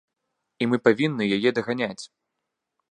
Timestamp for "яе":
1.39-1.49